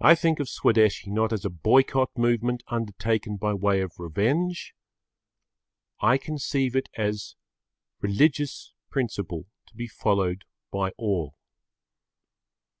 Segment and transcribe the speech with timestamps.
[0.00, 4.74] I think of Swadeshi not as a boycott movement undertaken by way of revenge.
[6.00, 7.36] I conceive it as
[8.00, 10.42] religious principle to be followed
[10.72, 11.36] by all.